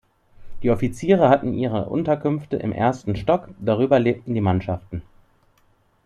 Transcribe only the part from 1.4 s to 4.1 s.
ihre Unterkünfte im ersten Stock, darüber